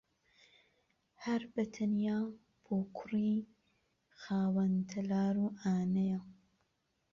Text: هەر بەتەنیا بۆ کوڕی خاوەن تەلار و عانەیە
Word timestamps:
هەر 1.23 1.41
بەتەنیا 1.53 2.19
بۆ 2.63 2.75
کوڕی 2.97 3.33
خاوەن 4.19 4.73
تەلار 4.91 5.35
و 5.43 5.45
عانەیە 5.63 6.21